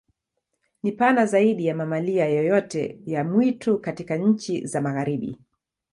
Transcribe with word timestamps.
Ni 0.83 0.91
pana 0.91 1.25
zaidi 1.25 1.65
ya 1.65 1.75
mamalia 1.75 2.25
yoyote 2.29 2.99
ya 3.05 3.23
mwitu 3.23 3.79
katika 3.79 4.17
nchi 4.17 4.65
za 4.67 4.81
Magharibi. 4.81 5.37